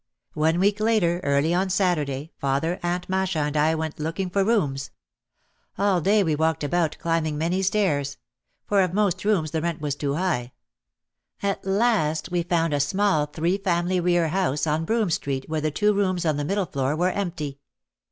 [0.33, 4.89] One week later, early on Saturday, father, Aunt Masha and I went looking for rooms.
[5.77, 8.17] All day we OUT OF THE SHADOW 141 walked about, climbing many stairs.
[8.65, 10.53] For of most rooms the rent was too high.
[11.43, 15.69] At last we found a small three family rear house on Broome Street where the
[15.69, 17.59] two rooms on the middle floor were empty.